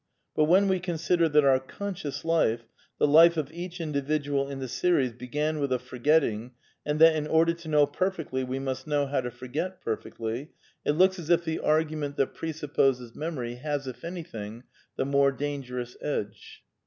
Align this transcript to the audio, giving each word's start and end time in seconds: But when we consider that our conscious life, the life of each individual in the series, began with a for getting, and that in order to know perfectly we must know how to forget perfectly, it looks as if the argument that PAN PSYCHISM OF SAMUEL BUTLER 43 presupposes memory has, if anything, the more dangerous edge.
But 0.35 0.45
when 0.45 0.67
we 0.67 0.79
consider 0.79 1.29
that 1.29 1.43
our 1.45 1.59
conscious 1.59 2.25
life, 2.25 2.61
the 2.97 3.05
life 3.05 3.37
of 3.37 3.51
each 3.53 3.79
individual 3.79 4.49
in 4.49 4.57
the 4.57 4.67
series, 4.67 5.13
began 5.13 5.59
with 5.59 5.71
a 5.71 5.77
for 5.77 5.99
getting, 5.99 6.53
and 6.83 6.97
that 6.97 7.15
in 7.15 7.27
order 7.27 7.53
to 7.53 7.67
know 7.67 7.85
perfectly 7.85 8.43
we 8.43 8.57
must 8.57 8.87
know 8.87 9.05
how 9.05 9.21
to 9.21 9.29
forget 9.29 9.79
perfectly, 9.79 10.49
it 10.83 10.93
looks 10.93 11.19
as 11.19 11.29
if 11.29 11.45
the 11.45 11.59
argument 11.59 12.17
that 12.17 12.33
PAN 12.33 12.51
PSYCHISM 12.51 12.51
OF 12.51 12.55
SAMUEL 12.55 12.71
BUTLER 12.71 12.95
43 12.95 13.09
presupposes 13.11 13.15
memory 13.15 13.55
has, 13.61 13.85
if 13.85 14.03
anything, 14.03 14.63
the 14.95 15.05
more 15.05 15.31
dangerous 15.31 15.95
edge. 16.01 16.63